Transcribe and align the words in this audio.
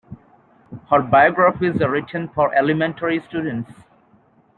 Her 0.89 0.99
biographies 1.03 1.79
are 1.79 1.91
written 1.91 2.27
for 2.29 2.51
elementary 2.55 3.21
students. 3.29 3.71